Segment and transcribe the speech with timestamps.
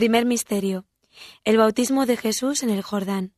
[0.00, 0.86] Primer misterio.
[1.44, 3.34] El bautismo de Jesús en el Jordán.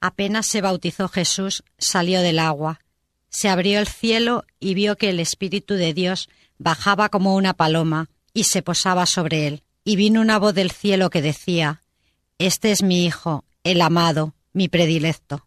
[0.00, 2.80] Apenas se bautizó Jesús, salió del agua.
[3.28, 6.28] Se abrió el cielo y vio que el Espíritu de Dios
[6.58, 9.62] bajaba como una paloma y se posaba sobre él.
[9.84, 11.84] Y vino una voz del cielo que decía,
[12.38, 15.46] Este es mi Hijo, el amado, mi predilecto.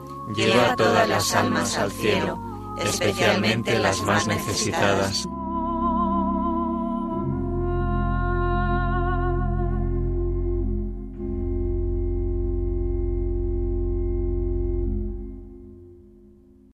[0.33, 2.39] lleva todas las almas al cielo,
[2.77, 5.27] especialmente las más necesitadas